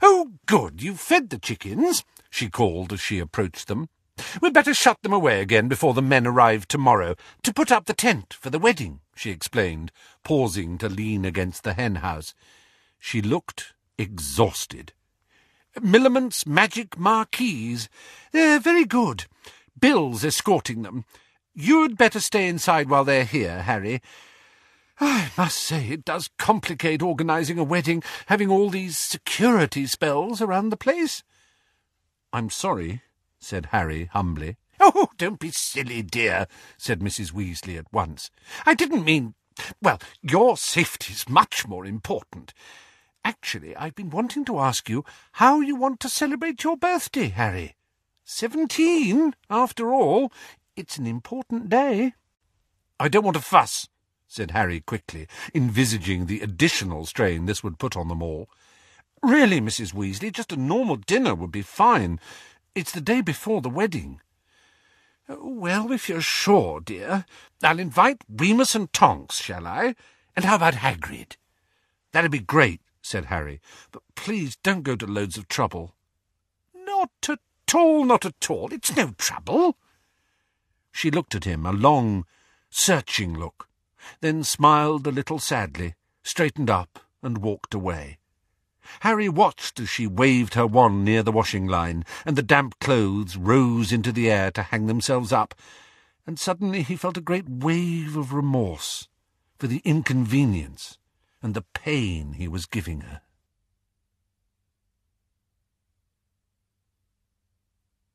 [0.02, 3.90] Oh, good, you've fed the chickens, she called as she approached them.
[4.42, 7.94] We'd better shut them away again before the men arrive tomorrow, to put up the
[7.94, 9.92] tent for the wedding, she explained,
[10.24, 12.34] pausing to lean against the hen house.
[12.98, 14.94] She looked exhausted.
[15.80, 17.90] Millamant's magic marquees.
[18.32, 19.26] They're very good.
[19.80, 21.06] Bill's escorting them.
[21.54, 24.02] You'd better stay inside while they're here, Harry.
[25.00, 30.70] I must say it does complicate organising a wedding, having all these security spells around
[30.70, 31.24] the place.
[32.34, 33.02] I'm sorry,
[33.40, 34.58] said Harry humbly.
[34.84, 37.32] Oh, don't be silly, dear, said Mrs.
[37.32, 38.32] Weasley at once.
[38.66, 39.36] I didn't mean...
[39.80, 42.56] Well, your safety's much more important.
[43.24, 47.76] Actually, I've been wanting to ask you how you want to celebrate your birthday, Harry.
[48.24, 50.32] Seventeen, after all.
[50.76, 52.14] It's an important day.
[53.00, 53.88] I don't want to fuss,
[54.28, 58.50] said Harry quickly, envisaging the additional strain this would put on them all.
[59.24, 59.94] Really, Mrs.
[59.94, 62.20] Weasley, just a normal dinner would be fine.
[62.74, 64.20] It's the day before the wedding.
[65.28, 67.26] Well, if you're sure, dear,
[67.64, 69.96] I'll invite Remus and Tonks, shall I?
[70.36, 71.36] And how about Hagrid?
[72.12, 73.62] That'd be great, said Harry,
[73.92, 75.96] but please don't go to loads of trouble.
[76.74, 77.40] Not at
[77.76, 78.74] all, not at all.
[78.74, 79.78] It's no trouble.
[80.92, 82.26] She looked at him, a long,
[82.70, 83.70] searching look,
[84.20, 85.94] then smiled a little sadly,
[86.24, 88.18] straightened up, and walked away.
[89.00, 93.38] Harry watched as she waved her wand near the washing line, and the damp clothes
[93.38, 95.56] rose into the air to hang themselves up,
[96.28, 99.08] and suddenly he felt a great wave of remorse
[99.58, 100.98] for the inconvenience
[101.42, 103.22] and the pain he was giving her.